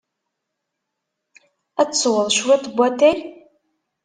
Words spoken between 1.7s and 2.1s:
Ad